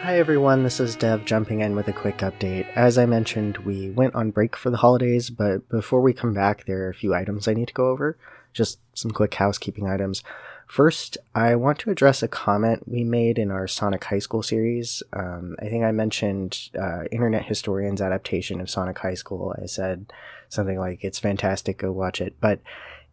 Hi 0.00 0.18
everyone, 0.18 0.62
this 0.62 0.78
is 0.78 0.94
Dev 0.94 1.24
jumping 1.24 1.60
in 1.60 1.74
with 1.74 1.88
a 1.88 1.92
quick 1.92 2.18
update. 2.18 2.68
As 2.76 2.98
I 2.98 3.06
mentioned, 3.06 3.56
we 3.58 3.90
went 3.90 4.14
on 4.14 4.30
break 4.30 4.54
for 4.54 4.70
the 4.70 4.76
holidays, 4.76 5.30
but 5.30 5.68
before 5.68 6.00
we 6.00 6.12
come 6.12 6.32
back, 6.34 6.64
there 6.64 6.84
are 6.84 6.90
a 6.90 6.94
few 6.94 7.14
items 7.14 7.48
I 7.48 7.54
need 7.54 7.68
to 7.68 7.74
go 7.74 7.88
over. 7.88 8.16
Just 8.52 8.78
some 8.94 9.10
quick 9.10 9.34
housekeeping 9.34 9.88
items. 9.88 10.22
First, 10.66 11.16
I 11.34 11.54
want 11.54 11.78
to 11.80 11.90
address 11.90 12.22
a 12.22 12.28
comment 12.28 12.88
we 12.88 13.04
made 13.04 13.38
in 13.38 13.50
our 13.50 13.66
Sonic 13.66 14.04
High 14.04 14.18
School 14.18 14.42
series. 14.42 15.02
Um, 15.12 15.56
I 15.60 15.68
think 15.68 15.84
I 15.84 15.92
mentioned 15.92 16.70
uh, 16.78 17.04
Internet 17.10 17.46
Historian's 17.46 18.02
adaptation 18.02 18.60
of 18.60 18.70
Sonic 18.70 18.98
High 18.98 19.14
School. 19.14 19.54
I 19.60 19.66
said 19.66 20.12
something 20.48 20.78
like, 20.78 21.02
it's 21.02 21.18
fantastic, 21.18 21.78
go 21.78 21.90
watch 21.90 22.20
it. 22.20 22.34
But 22.40 22.60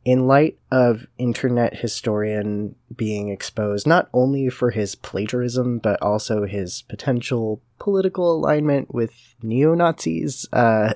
in 0.05 0.27
light 0.27 0.57
of 0.69 1.07
Internet 1.17 1.77
Historian 1.77 2.75
being 2.95 3.29
exposed 3.29 3.87
not 3.87 4.09
only 4.13 4.49
for 4.49 4.71
his 4.71 4.95
plagiarism, 4.95 5.79
but 5.79 6.01
also 6.01 6.45
his 6.45 6.81
potential 6.83 7.61
political 7.79 8.35
alignment 8.35 8.93
with 8.93 9.35
neo 9.41 9.73
Nazis, 9.73 10.45
uh, 10.51 10.93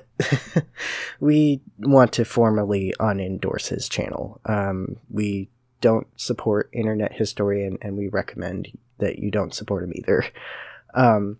we 1.20 1.62
want 1.78 2.12
to 2.12 2.24
formally 2.24 2.94
unendorse 3.00 3.68
his 3.68 3.88
channel. 3.88 4.40
Um, 4.44 4.96
we 5.10 5.48
don't 5.80 6.06
support 6.16 6.68
Internet 6.72 7.14
Historian, 7.14 7.78
and 7.80 7.96
we 7.96 8.08
recommend 8.08 8.76
that 8.98 9.18
you 9.18 9.30
don't 9.30 9.54
support 9.54 9.84
him 9.84 9.92
either. 9.94 10.24
Um, 10.94 11.38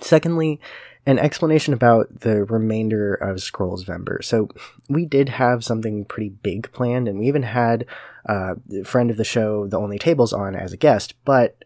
secondly, 0.00 0.60
an 1.08 1.18
explanation 1.18 1.72
about 1.72 2.20
the 2.20 2.44
remainder 2.44 3.14
of 3.14 3.40
Scrolls 3.40 3.82
Vember. 3.82 4.22
So 4.22 4.50
we 4.90 5.06
did 5.06 5.30
have 5.30 5.64
something 5.64 6.04
pretty 6.04 6.28
big 6.28 6.70
planned, 6.70 7.08
and 7.08 7.18
we 7.18 7.28
even 7.28 7.44
had 7.44 7.86
a 8.26 8.56
friend 8.84 9.10
of 9.10 9.16
the 9.16 9.24
show, 9.24 9.66
The 9.66 9.78
Only 9.78 9.98
Tables, 9.98 10.34
on 10.34 10.54
as 10.54 10.74
a 10.74 10.76
guest. 10.76 11.14
But 11.24 11.64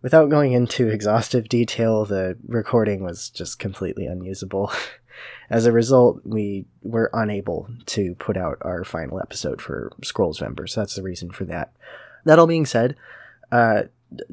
without 0.00 0.30
going 0.30 0.52
into 0.52 0.86
exhaustive 0.92 1.48
detail, 1.48 2.04
the 2.04 2.38
recording 2.46 3.02
was 3.02 3.30
just 3.30 3.58
completely 3.58 4.06
unusable. 4.06 4.72
As 5.50 5.66
a 5.66 5.72
result, 5.72 6.20
we 6.24 6.66
were 6.82 7.10
unable 7.12 7.68
to 7.86 8.14
put 8.16 8.36
out 8.36 8.58
our 8.62 8.84
final 8.84 9.20
episode 9.20 9.60
for 9.60 9.92
Scrolls 10.02 10.38
Vember, 10.38 10.68
so 10.68 10.80
that's 10.80 10.94
the 10.94 11.02
reason 11.02 11.30
for 11.30 11.44
that. 11.44 11.72
That 12.24 12.38
all 12.38 12.46
being 12.46 12.66
said, 12.66 12.96
uh, 13.50 13.84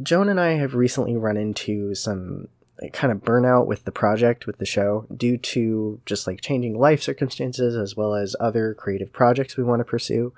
Joan 0.01 0.29
and 0.29 0.39
I 0.39 0.51
have 0.53 0.75
recently 0.75 1.17
run 1.17 1.37
into 1.37 1.93
some 1.95 2.47
kind 2.89 3.11
of 3.11 3.19
burnout 3.19 3.67
with 3.67 3.85
the 3.85 3.91
project, 3.91 4.47
with 4.47 4.57
the 4.57 4.65
show, 4.65 5.05
due 5.15 5.37
to 5.37 6.01
just 6.05 6.27
like 6.27 6.41
changing 6.41 6.77
life 6.77 7.01
circumstances 7.01 7.75
as 7.75 7.95
well 7.95 8.15
as 8.15 8.35
other 8.39 8.73
creative 8.73 9.13
projects 9.13 9.57
we 9.57 9.63
want 9.63 9.79
to 9.79 9.85
pursue. 9.85 10.33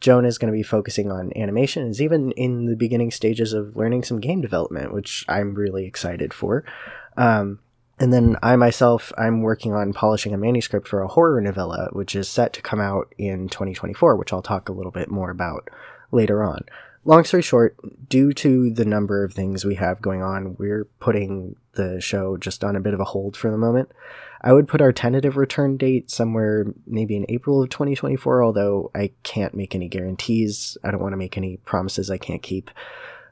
Joan 0.00 0.24
is 0.24 0.38
going 0.38 0.52
to 0.52 0.56
be 0.56 0.62
focusing 0.62 1.10
on 1.10 1.32
animation, 1.36 1.86
is 1.86 2.02
even 2.02 2.32
in 2.32 2.66
the 2.66 2.76
beginning 2.76 3.10
stages 3.10 3.52
of 3.52 3.76
learning 3.76 4.02
some 4.02 4.20
game 4.20 4.40
development, 4.40 4.92
which 4.92 5.24
I'm 5.28 5.54
really 5.54 5.86
excited 5.86 6.34
for. 6.34 6.64
Um, 7.16 7.60
and 7.98 8.12
then 8.12 8.36
I 8.42 8.56
myself, 8.56 9.12
I'm 9.16 9.42
working 9.42 9.72
on 9.72 9.92
polishing 9.92 10.34
a 10.34 10.38
manuscript 10.38 10.88
for 10.88 11.02
a 11.02 11.08
horror 11.08 11.40
novella, 11.40 11.88
which 11.92 12.16
is 12.16 12.28
set 12.28 12.52
to 12.54 12.62
come 12.62 12.80
out 12.80 13.14
in 13.18 13.48
2024, 13.48 14.16
which 14.16 14.32
I'll 14.32 14.42
talk 14.42 14.68
a 14.68 14.72
little 14.72 14.92
bit 14.92 15.10
more 15.10 15.30
about 15.30 15.70
later 16.10 16.42
on. 16.42 16.60
Long 17.06 17.24
story 17.24 17.42
short, 17.42 17.76
due 18.08 18.32
to 18.32 18.70
the 18.70 18.86
number 18.86 19.24
of 19.24 19.34
things 19.34 19.64
we 19.64 19.74
have 19.74 20.00
going 20.00 20.22
on, 20.22 20.56
we're 20.58 20.86
putting 21.00 21.54
the 21.74 22.00
show 22.00 22.36
just 22.38 22.64
on 22.64 22.76
a 22.76 22.80
bit 22.80 22.94
of 22.94 23.00
a 23.00 23.04
hold 23.04 23.36
for 23.36 23.50
the 23.50 23.58
moment. 23.58 23.90
I 24.40 24.52
would 24.52 24.68
put 24.68 24.80
our 24.80 24.92
tentative 24.92 25.36
return 25.36 25.76
date 25.76 26.10
somewhere 26.10 26.66
maybe 26.86 27.16
in 27.16 27.26
April 27.28 27.62
of 27.62 27.68
2024, 27.70 28.42
although 28.42 28.90
I 28.94 29.10
can't 29.22 29.54
make 29.54 29.74
any 29.74 29.88
guarantees. 29.88 30.78
I 30.82 30.90
don't 30.90 31.02
want 31.02 31.12
to 31.12 31.18
make 31.18 31.36
any 31.36 31.58
promises 31.58 32.10
I 32.10 32.18
can't 32.18 32.42
keep. 32.42 32.70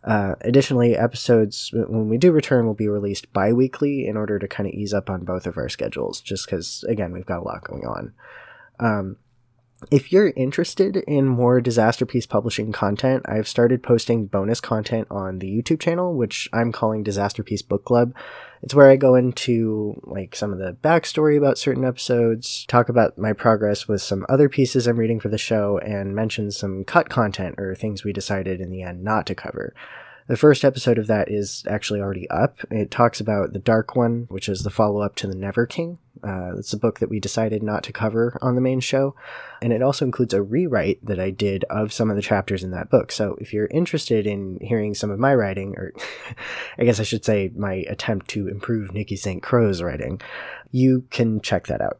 Uh, 0.04 0.34
additionally, 0.40 0.96
episodes, 0.96 1.70
when 1.72 2.08
we 2.08 2.18
do 2.18 2.32
return, 2.32 2.66
will 2.66 2.74
be 2.74 2.88
released 2.88 3.32
bi 3.32 3.52
weekly 3.52 4.06
in 4.06 4.16
order 4.16 4.38
to 4.38 4.48
kind 4.48 4.66
of 4.66 4.74
ease 4.74 4.92
up 4.92 5.08
on 5.08 5.24
both 5.24 5.46
of 5.46 5.56
our 5.56 5.68
schedules, 5.68 6.20
just 6.20 6.46
because, 6.46 6.84
again, 6.88 7.12
we've 7.12 7.26
got 7.26 7.38
a 7.38 7.44
lot 7.44 7.62
going 7.62 7.86
on. 7.86 8.12
Um, 8.80 9.16
if 9.90 10.12
you're 10.12 10.32
interested 10.36 10.96
in 10.96 11.26
more 11.26 11.60
Disaster 11.60 12.06
Piece 12.06 12.26
publishing 12.26 12.72
content, 12.72 13.24
I've 13.26 13.48
started 13.48 13.82
posting 13.82 14.26
bonus 14.26 14.60
content 14.60 15.08
on 15.10 15.38
the 15.38 15.48
YouTube 15.50 15.80
channel, 15.80 16.14
which 16.14 16.48
I'm 16.52 16.72
calling 16.72 17.02
Disaster 17.02 17.42
Piece 17.42 17.62
Book 17.62 17.84
Club. 17.84 18.14
It's 18.62 18.74
where 18.74 18.90
I 18.90 18.96
go 18.96 19.14
into 19.14 20.00
like 20.04 20.36
some 20.36 20.52
of 20.52 20.58
the 20.58 20.72
backstory 20.72 21.36
about 21.36 21.58
certain 21.58 21.84
episodes, 21.84 22.64
talk 22.66 22.88
about 22.88 23.18
my 23.18 23.32
progress 23.32 23.88
with 23.88 24.02
some 24.02 24.24
other 24.28 24.48
pieces 24.48 24.86
I'm 24.86 24.98
reading 24.98 25.20
for 25.20 25.28
the 25.28 25.38
show, 25.38 25.78
and 25.78 26.14
mention 26.14 26.50
some 26.50 26.84
cut 26.84 27.08
content 27.08 27.56
or 27.58 27.74
things 27.74 28.04
we 28.04 28.12
decided 28.12 28.60
in 28.60 28.70
the 28.70 28.82
end 28.82 29.02
not 29.02 29.26
to 29.26 29.34
cover. 29.34 29.74
The 30.28 30.36
first 30.36 30.64
episode 30.64 30.98
of 30.98 31.08
that 31.08 31.30
is 31.30 31.64
actually 31.68 32.00
already 32.00 32.30
up. 32.30 32.58
It 32.70 32.90
talks 32.90 33.20
about 33.20 33.52
The 33.52 33.58
Dark 33.58 33.96
One, 33.96 34.26
which 34.28 34.48
is 34.48 34.62
the 34.62 34.70
follow 34.70 35.00
up 35.00 35.16
to 35.16 35.26
The 35.26 35.34
Never 35.34 35.66
King. 35.66 35.98
Uh, 36.22 36.56
it's 36.56 36.72
a 36.72 36.78
book 36.78 37.00
that 37.00 37.08
we 37.08 37.18
decided 37.18 37.62
not 37.62 37.82
to 37.82 37.92
cover 37.92 38.38
on 38.40 38.54
the 38.54 38.60
main 38.60 38.78
show. 38.78 39.16
And 39.60 39.72
it 39.72 39.82
also 39.82 40.04
includes 40.04 40.32
a 40.32 40.42
rewrite 40.42 41.04
that 41.04 41.18
I 41.18 41.30
did 41.30 41.64
of 41.64 41.92
some 41.92 42.10
of 42.10 42.16
the 42.16 42.22
chapters 42.22 42.62
in 42.62 42.70
that 42.70 42.90
book. 42.90 43.10
So 43.10 43.36
if 43.40 43.52
you're 43.52 43.66
interested 43.66 44.26
in 44.26 44.58
hearing 44.60 44.94
some 44.94 45.10
of 45.10 45.18
my 45.18 45.34
writing, 45.34 45.74
or 45.76 45.92
I 46.78 46.84
guess 46.84 47.00
I 47.00 47.04
should 47.04 47.24
say 47.24 47.50
my 47.56 47.84
attempt 47.88 48.28
to 48.28 48.46
improve 48.46 48.94
Nikki 48.94 49.16
St. 49.16 49.42
Crow's 49.42 49.82
writing, 49.82 50.20
you 50.70 51.04
can 51.10 51.40
check 51.40 51.66
that 51.66 51.80
out. 51.80 51.98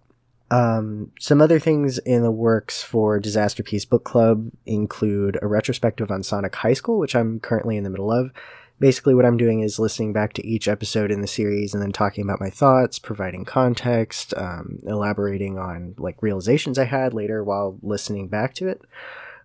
Um, 0.52 1.12
some 1.18 1.40
other 1.40 1.58
things 1.58 1.96
in 1.96 2.22
the 2.22 2.30
works 2.30 2.82
for 2.82 3.18
Disasterpiece 3.18 3.88
Book 3.88 4.04
Club 4.04 4.50
include 4.66 5.38
a 5.40 5.46
retrospective 5.46 6.10
on 6.10 6.22
Sonic 6.22 6.54
High 6.56 6.74
School, 6.74 6.98
which 6.98 7.16
I'm 7.16 7.40
currently 7.40 7.78
in 7.78 7.84
the 7.84 7.90
middle 7.90 8.12
of. 8.12 8.32
Basically, 8.78 9.14
what 9.14 9.24
I'm 9.24 9.38
doing 9.38 9.60
is 9.60 9.78
listening 9.78 10.12
back 10.12 10.34
to 10.34 10.46
each 10.46 10.68
episode 10.68 11.10
in 11.10 11.22
the 11.22 11.26
series 11.26 11.72
and 11.72 11.82
then 11.82 11.90
talking 11.90 12.22
about 12.22 12.38
my 12.40 12.50
thoughts, 12.50 12.98
providing 12.98 13.46
context, 13.46 14.34
um, 14.36 14.80
elaborating 14.82 15.58
on 15.58 15.94
like 15.96 16.22
realizations 16.22 16.78
I 16.78 16.84
had 16.84 17.14
later 17.14 17.42
while 17.42 17.78
listening 17.80 18.28
back 18.28 18.52
to 18.56 18.68
it. 18.68 18.82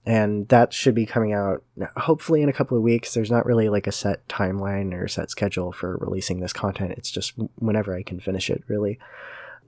And 0.06 0.50
that 0.50 0.74
should 0.74 0.96
be 0.96 1.06
coming 1.06 1.32
out 1.32 1.64
hopefully 1.96 2.42
in 2.42 2.50
a 2.50 2.54
couple 2.54 2.76
of 2.76 2.84
weeks. 2.84 3.14
There's 3.14 3.32
not 3.32 3.46
really 3.46 3.70
like 3.70 3.88
a 3.88 3.94
set 3.94 4.28
timeline 4.28 4.94
or 4.94 5.08
set 5.08 5.32
schedule 5.32 5.72
for 5.72 5.96
releasing 6.02 6.42
this 6.42 6.54
content. 6.54 6.96
It's 6.98 7.12
just 7.12 7.32
whenever 7.60 7.96
I 7.96 8.04
can 8.04 8.20
finish 8.20 8.50
it, 8.50 8.64
really 8.68 9.00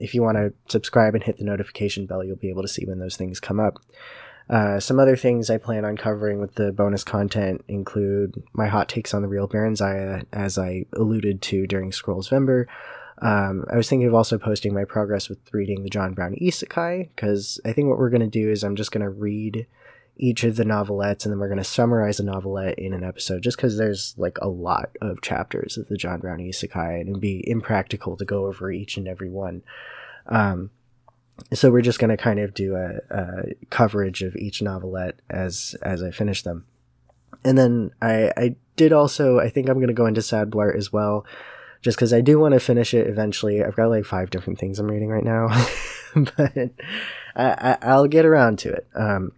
if 0.00 0.14
you 0.14 0.22
want 0.22 0.38
to 0.38 0.52
subscribe 0.68 1.14
and 1.14 1.22
hit 1.22 1.38
the 1.38 1.44
notification 1.44 2.06
bell, 2.06 2.24
you'll 2.24 2.36
be 2.36 2.50
able 2.50 2.62
to 2.62 2.68
see 2.68 2.84
when 2.84 2.98
those 2.98 3.16
things 3.16 3.38
come 3.38 3.60
up. 3.60 3.78
Uh, 4.48 4.80
some 4.80 4.98
other 4.98 5.16
things 5.16 5.48
I 5.48 5.58
plan 5.58 5.84
on 5.84 5.96
covering 5.96 6.40
with 6.40 6.56
the 6.56 6.72
bonus 6.72 7.04
content 7.04 7.64
include 7.68 8.42
my 8.52 8.66
hot 8.66 8.88
takes 8.88 9.14
on 9.14 9.22
the 9.22 9.28
real 9.28 9.46
Baron 9.46 9.76
Zaya, 9.76 10.22
as 10.32 10.58
I 10.58 10.86
alluded 10.96 11.40
to 11.42 11.68
during 11.68 11.92
Scrolls 11.92 12.30
Vember. 12.30 12.66
Um, 13.22 13.64
I 13.70 13.76
was 13.76 13.88
thinking 13.88 14.08
of 14.08 14.14
also 14.14 14.38
posting 14.38 14.74
my 14.74 14.84
progress 14.84 15.28
with 15.28 15.38
reading 15.52 15.84
the 15.84 15.90
John 15.90 16.14
Brown 16.14 16.34
Isekai, 16.40 17.10
because 17.14 17.60
I 17.64 17.72
think 17.72 17.88
what 17.88 17.98
we're 17.98 18.10
going 18.10 18.22
to 18.22 18.26
do 18.26 18.50
is 18.50 18.64
I'm 18.64 18.76
just 18.76 18.90
going 18.90 19.04
to 19.04 19.10
read 19.10 19.66
each 20.20 20.44
of 20.44 20.56
the 20.56 20.64
novelettes 20.64 21.24
and 21.24 21.32
then 21.32 21.38
we're 21.38 21.48
going 21.48 21.56
to 21.56 21.64
summarize 21.64 22.20
a 22.20 22.24
novelette 22.24 22.78
in 22.78 22.92
an 22.92 23.02
episode 23.02 23.42
just 23.42 23.56
because 23.56 23.78
there's 23.78 24.14
like 24.18 24.36
a 24.42 24.48
lot 24.48 24.90
of 25.00 25.22
chapters 25.22 25.78
of 25.78 25.88
the 25.88 25.96
John 25.96 26.20
Brown 26.20 26.38
Isekai 26.38 27.00
and 27.00 27.08
it'd 27.08 27.20
be 27.20 27.42
impractical 27.48 28.18
to 28.18 28.24
go 28.26 28.44
over 28.44 28.70
each 28.70 28.98
and 28.98 29.08
every 29.08 29.30
one. 29.30 29.62
Um, 30.26 30.70
so 31.54 31.70
we're 31.70 31.80
just 31.80 31.98
going 31.98 32.10
to 32.10 32.18
kind 32.18 32.38
of 32.38 32.52
do 32.52 32.76
a, 32.76 32.98
a, 33.10 33.42
coverage 33.70 34.22
of 34.22 34.36
each 34.36 34.60
novelette 34.60 35.20
as 35.30 35.74
as 35.80 36.02
I 36.02 36.10
finish 36.10 36.42
them. 36.42 36.66
And 37.42 37.56
then 37.56 37.90
I, 38.02 38.30
I 38.36 38.56
did 38.76 38.92
also, 38.92 39.38
I 39.38 39.48
think 39.48 39.68
I'm 39.70 39.78
going 39.78 39.88
to 39.88 39.94
go 39.94 40.04
into 40.04 40.20
Sad 40.20 40.50
Blart 40.50 40.76
as 40.76 40.92
well, 40.92 41.24
just 41.80 41.96
because 41.96 42.12
I 42.12 42.20
do 42.20 42.38
want 42.38 42.52
to 42.52 42.60
finish 42.60 42.92
it 42.92 43.06
eventually. 43.06 43.64
I've 43.64 43.76
got 43.76 43.88
like 43.88 44.04
five 44.04 44.28
different 44.28 44.58
things 44.58 44.78
I'm 44.78 44.90
reading 44.90 45.08
right 45.08 45.24
now, 45.24 45.48
but 46.14 46.70
I, 47.34 47.78
I, 47.80 47.96
will 47.96 48.08
get 48.08 48.26
around 48.26 48.58
to 48.60 48.72
it. 48.72 48.86
Um, 48.94 49.32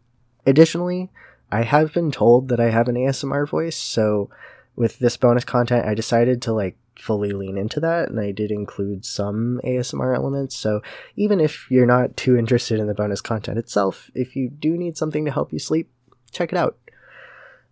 Additionally, 0.47 1.11
I 1.51 1.63
have 1.63 1.93
been 1.93 2.11
told 2.11 2.49
that 2.49 2.61
I 2.61 2.71
have 2.71 2.89
an 2.89 2.97
ASMR 2.97 3.49
voice, 3.49 3.77
so 3.77 4.31
with 4.75 4.99
this 4.99 5.17
bonus 5.17 5.45
content, 5.45 5.87
I 5.87 5.95
decided 5.95 6.43
to 6.43 6.53
like 6.53 6.77
fully 6.99 7.33
lean 7.33 7.57
into 7.59 7.81
that, 7.81 8.09
and 8.09 8.19
I 8.21 8.33
did 8.33 8.51
include 8.51 9.05
some 9.05 9.61
ASMR 9.65 10.15
elements. 10.15 10.57
So 10.57 10.83
even 11.17 11.41
if 11.41 11.71
you're 11.71 11.87
not 11.87 12.17
too 12.17 12.37
interested 12.37 12.81
in 12.81 12.87
the 12.87 12.95
bonus 12.95 13.21
content 13.21 13.59
itself, 13.59 14.11
if 14.15 14.37
you 14.37 14.49
do 14.49 14.77
need 14.77 14.97
something 14.97 15.25
to 15.25 15.31
help 15.31 15.53
you 15.53 15.59
sleep, 15.59 15.91
check 16.31 16.53
it 16.53 16.59
out. 16.59 16.77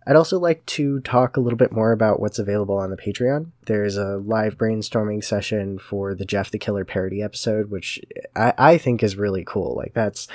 I'd 0.07 0.15
also 0.15 0.39
like 0.39 0.65
to 0.65 0.99
talk 1.01 1.37
a 1.37 1.39
little 1.39 1.57
bit 1.57 1.71
more 1.71 1.91
about 1.91 2.19
what's 2.19 2.39
available 2.39 2.75
on 2.75 2.89
the 2.89 2.97
Patreon. 2.97 3.51
There's 3.67 3.97
a 3.97 4.17
live 4.17 4.57
brainstorming 4.57 5.23
session 5.23 5.77
for 5.77 6.15
the 6.15 6.25
Jeff 6.25 6.49
the 6.49 6.57
Killer 6.57 6.83
parody 6.83 7.21
episode, 7.21 7.69
which 7.69 8.01
I, 8.35 8.53
I 8.57 8.77
think 8.79 9.03
is 9.03 9.15
really 9.15 9.43
cool. 9.45 9.75
Like, 9.75 9.93
that's 9.93 10.27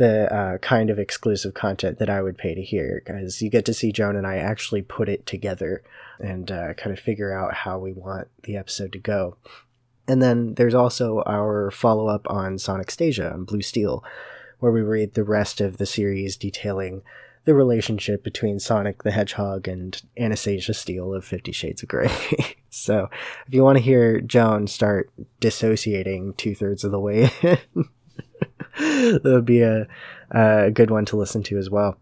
the 0.00 0.34
uh, 0.34 0.56
kind 0.58 0.88
of 0.88 0.98
exclusive 0.98 1.52
content 1.52 1.98
that 1.98 2.08
I 2.08 2.22
would 2.22 2.38
pay 2.38 2.54
to 2.54 2.62
hear 2.62 3.02
because 3.04 3.42
you 3.42 3.50
get 3.50 3.66
to 3.66 3.74
see 3.74 3.92
Joan 3.92 4.16
and 4.16 4.26
I 4.26 4.36
actually 4.36 4.80
put 4.80 5.10
it 5.10 5.26
together 5.26 5.82
and 6.18 6.50
uh, 6.50 6.72
kind 6.72 6.90
of 6.90 6.98
figure 6.98 7.38
out 7.38 7.52
how 7.52 7.78
we 7.78 7.92
want 7.92 8.28
the 8.44 8.56
episode 8.56 8.92
to 8.92 8.98
go. 8.98 9.36
And 10.08 10.22
then 10.22 10.54
there's 10.54 10.72
also 10.72 11.22
our 11.26 11.70
follow 11.70 12.06
up 12.06 12.26
on 12.30 12.56
Sonic 12.56 12.86
Stasia 12.86 13.30
on 13.30 13.44
Blue 13.44 13.60
Steel, 13.60 14.02
where 14.58 14.72
we 14.72 14.80
read 14.80 15.12
the 15.12 15.22
rest 15.22 15.60
of 15.60 15.76
the 15.76 15.84
series 15.84 16.34
detailing 16.34 17.02
the 17.44 17.54
relationship 17.54 18.24
between 18.24 18.58
Sonic 18.58 19.02
the 19.02 19.10
Hedgehog 19.10 19.68
and 19.68 20.00
Anastasia 20.16 20.72
Steele 20.72 21.12
of 21.12 21.26
Fifty 21.26 21.52
Shades 21.52 21.82
of 21.82 21.90
Grey. 21.90 22.10
so, 22.70 23.10
if 23.46 23.52
you 23.52 23.62
want 23.62 23.76
to 23.76 23.84
hear 23.84 24.22
Joan 24.22 24.66
start 24.66 25.10
dissociating 25.40 26.32
two 26.34 26.54
thirds 26.54 26.84
of 26.84 26.90
the 26.90 27.00
way 27.00 27.30
that 29.22 29.22
would 29.24 29.44
be 29.44 29.60
a, 29.60 29.86
a 30.30 30.70
good 30.70 30.90
one 30.90 31.04
to 31.06 31.16
listen 31.16 31.42
to 31.44 31.58
as 31.58 31.68
well. 31.68 31.98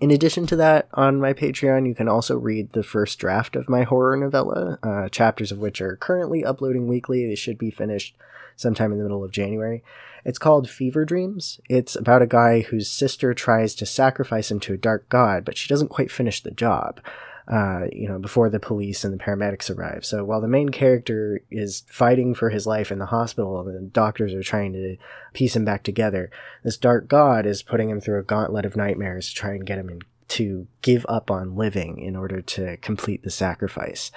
In 0.00 0.10
addition 0.10 0.46
to 0.48 0.56
that, 0.56 0.88
on 0.92 1.20
my 1.20 1.32
Patreon, 1.32 1.86
you 1.86 1.94
can 1.94 2.08
also 2.08 2.36
read 2.36 2.72
the 2.72 2.82
first 2.82 3.18
draft 3.18 3.56
of 3.56 3.68
my 3.68 3.84
horror 3.84 4.16
novella, 4.16 4.78
uh, 4.82 5.08
chapters 5.08 5.50
of 5.50 5.58
which 5.58 5.80
are 5.80 5.96
currently 5.96 6.44
uploading 6.44 6.86
weekly. 6.86 7.26
They 7.26 7.34
should 7.34 7.56
be 7.56 7.70
finished 7.70 8.14
sometime 8.56 8.92
in 8.92 8.98
the 8.98 9.04
middle 9.04 9.24
of 9.24 9.30
January. 9.30 9.82
It's 10.24 10.38
called 10.38 10.68
Fever 10.68 11.04
Dreams. 11.04 11.60
It's 11.68 11.96
about 11.96 12.20
a 12.20 12.26
guy 12.26 12.62
whose 12.62 12.90
sister 12.90 13.32
tries 13.32 13.74
to 13.76 13.86
sacrifice 13.86 14.50
him 14.50 14.60
to 14.60 14.74
a 14.74 14.78
dark 14.78 15.08
god, 15.08 15.44
but 15.44 15.56
she 15.56 15.68
doesn't 15.68 15.88
quite 15.88 16.10
finish 16.10 16.42
the 16.42 16.50
job. 16.50 17.00
Uh, 17.48 17.86
you 17.92 18.08
know, 18.08 18.18
before 18.18 18.50
the 18.50 18.58
police 18.58 19.04
and 19.04 19.14
the 19.14 19.22
paramedics 19.22 19.70
arrive. 19.70 20.04
So 20.04 20.24
while 20.24 20.40
the 20.40 20.48
main 20.48 20.70
character 20.70 21.42
is 21.48 21.84
fighting 21.88 22.34
for 22.34 22.50
his 22.50 22.66
life 22.66 22.90
in 22.90 22.98
the 22.98 23.06
hospital 23.06 23.60
and 23.60 23.72
the 23.72 23.88
doctors 23.88 24.34
are 24.34 24.42
trying 24.42 24.72
to 24.72 24.96
piece 25.32 25.54
him 25.54 25.64
back 25.64 25.84
together, 25.84 26.28
this 26.64 26.76
dark 26.76 27.06
god 27.06 27.46
is 27.46 27.62
putting 27.62 27.88
him 27.88 28.00
through 28.00 28.18
a 28.18 28.24
gauntlet 28.24 28.64
of 28.66 28.74
nightmares 28.74 29.28
to 29.28 29.34
try 29.36 29.50
and 29.50 29.64
get 29.64 29.78
him 29.78 29.88
in, 29.88 30.00
to 30.26 30.66
give 30.82 31.06
up 31.08 31.30
on 31.30 31.54
living 31.54 32.00
in 32.00 32.16
order 32.16 32.40
to 32.40 32.78
complete 32.78 33.22
the 33.22 33.30
sacrifice. 33.30 34.10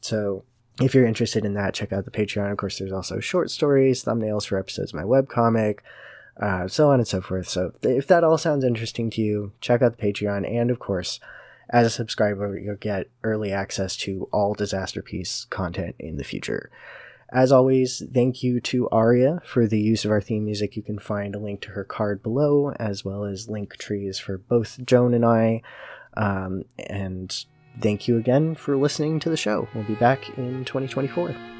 So 0.00 0.44
if 0.80 0.94
you're 0.94 1.04
interested 1.04 1.44
in 1.44 1.54
that, 1.54 1.74
check 1.74 1.92
out 1.92 2.04
the 2.04 2.12
Patreon. 2.12 2.52
Of 2.52 2.58
course, 2.58 2.78
there's 2.78 2.92
also 2.92 3.18
short 3.18 3.50
stories, 3.50 4.04
thumbnails 4.04 4.46
for 4.46 4.56
episodes 4.56 4.92
of 4.92 5.00
my 5.00 5.02
webcomic, 5.02 5.80
uh, 6.40 6.68
so 6.68 6.90
on 6.90 7.00
and 7.00 7.08
so 7.08 7.20
forth. 7.20 7.48
So 7.48 7.72
if 7.82 8.06
that 8.06 8.22
all 8.22 8.38
sounds 8.38 8.62
interesting 8.62 9.10
to 9.10 9.20
you, 9.20 9.50
check 9.60 9.82
out 9.82 9.96
the 9.98 10.12
Patreon. 10.12 10.48
And 10.48 10.70
of 10.70 10.78
course, 10.78 11.18
as 11.70 11.86
a 11.86 11.90
subscriber, 11.90 12.58
you'll 12.58 12.76
get 12.76 13.10
early 13.22 13.52
access 13.52 13.96
to 13.98 14.28
all 14.32 14.54
Disaster 14.54 15.02
Piece 15.02 15.46
content 15.46 15.96
in 15.98 16.16
the 16.16 16.24
future. 16.24 16.70
As 17.30 17.52
always, 17.52 18.02
thank 18.12 18.42
you 18.42 18.58
to 18.62 18.88
Aria 18.88 19.42
for 19.44 19.66
the 19.66 19.78
use 19.78 20.06
of 20.06 20.10
our 20.10 20.22
theme 20.22 20.46
music. 20.46 20.76
You 20.76 20.82
can 20.82 20.98
find 20.98 21.34
a 21.34 21.38
link 21.38 21.60
to 21.62 21.70
her 21.70 21.84
carrd 21.84 22.22
below, 22.22 22.72
as 22.78 23.04
well 23.04 23.24
as 23.24 23.50
link 23.50 23.76
trees 23.76 24.18
for 24.18 24.38
both 24.38 24.78
Joan 24.86 25.12
and 25.12 25.26
I. 25.26 25.60
Um, 26.16 26.64
and 26.78 27.44
thank 27.80 28.08
you 28.08 28.16
again 28.16 28.54
for 28.54 28.76
listening 28.78 29.20
to 29.20 29.30
the 29.30 29.36
show. 29.36 29.68
We'll 29.74 29.84
be 29.84 29.94
back 29.94 30.38
in 30.38 30.64
2024. 30.64 31.57